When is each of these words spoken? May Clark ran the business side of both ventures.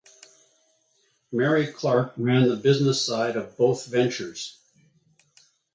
May 1.31 1.71
Clark 1.71 2.13
ran 2.17 2.49
the 2.49 2.55
business 2.55 3.05
side 3.05 3.35
of 3.35 3.55
both 3.55 3.85
ventures. 3.85 4.59